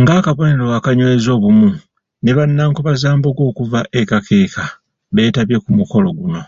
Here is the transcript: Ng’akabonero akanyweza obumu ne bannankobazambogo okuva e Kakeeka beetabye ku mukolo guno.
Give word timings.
Ng’akabonero 0.00 0.66
akanyweza 0.78 1.28
obumu 1.36 1.68
ne 2.22 2.32
bannankobazambogo 2.36 3.42
okuva 3.50 3.80
e 4.00 4.02
Kakeeka 4.10 4.64
beetabye 5.14 5.56
ku 5.64 5.70
mukolo 5.78 6.08
guno. 6.18 6.42